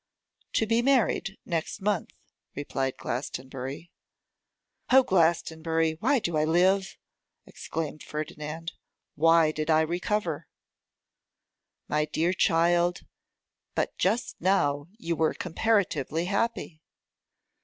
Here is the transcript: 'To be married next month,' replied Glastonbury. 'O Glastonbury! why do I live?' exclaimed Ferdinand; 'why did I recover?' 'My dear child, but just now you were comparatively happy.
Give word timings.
'To 0.53 0.65
be 0.65 0.81
married 0.81 1.37
next 1.45 1.79
month,' 1.79 2.15
replied 2.55 2.97
Glastonbury. 2.97 3.91
'O 4.91 5.03
Glastonbury! 5.03 5.91
why 5.99 6.17
do 6.17 6.35
I 6.35 6.43
live?' 6.43 6.97
exclaimed 7.45 8.01
Ferdinand; 8.01 8.71
'why 9.13 9.51
did 9.51 9.69
I 9.69 9.81
recover?' 9.81 10.47
'My 11.87 12.05
dear 12.05 12.33
child, 12.33 13.03
but 13.75 13.95
just 13.99 14.37
now 14.41 14.87
you 14.97 15.15
were 15.15 15.35
comparatively 15.35 16.25
happy. 16.25 16.81